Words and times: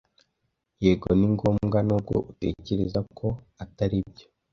"Yego, 0.83 1.09
ni 1.19 1.27
ngombwa, 1.33 1.77
nubwo 1.87 2.15
utekereza 2.31 2.99
ko 3.17 3.27
atari 3.63 3.97
byo. 4.11 4.27